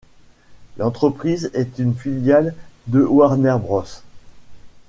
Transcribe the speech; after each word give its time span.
L'entreprise 0.77 1.51
est 1.53 1.77
une 1.77 1.93
filiale 1.93 2.55
de 2.87 3.03
Warner 3.03 3.55
Bros. 3.61 3.83